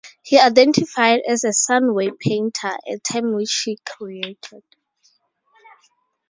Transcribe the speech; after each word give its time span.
He 0.23 0.39
identified 0.39 1.21
as 1.29 1.43
a 1.43 1.49
"sunway"-painter, 1.49 2.75
a 2.87 2.97
term 3.05 3.35
which 3.35 3.61
he 3.67 3.77
created. 3.85 4.63